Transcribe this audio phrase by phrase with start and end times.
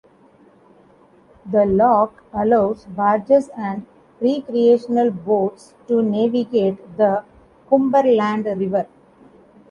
[1.51, 3.85] The lock allows barges and
[4.19, 7.23] recreational boats to navigate the
[7.69, 8.87] Cumberland River.